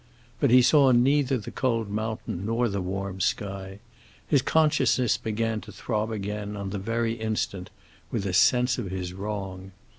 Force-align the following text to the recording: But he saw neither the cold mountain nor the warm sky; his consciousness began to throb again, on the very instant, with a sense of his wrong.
But 0.39 0.49
he 0.49 0.63
saw 0.63 0.91
neither 0.91 1.37
the 1.37 1.51
cold 1.51 1.87
mountain 1.87 2.43
nor 2.47 2.67
the 2.67 2.81
warm 2.81 3.21
sky; 3.21 3.77
his 4.27 4.41
consciousness 4.41 5.15
began 5.15 5.61
to 5.61 5.71
throb 5.71 6.09
again, 6.09 6.57
on 6.57 6.71
the 6.71 6.79
very 6.79 7.13
instant, 7.13 7.69
with 8.09 8.25
a 8.25 8.33
sense 8.33 8.79
of 8.79 8.89
his 8.89 9.13
wrong. 9.13 9.73